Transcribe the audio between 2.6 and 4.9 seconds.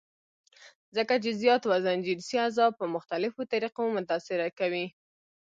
پۀ مختلفوطريقو متاثره کوي-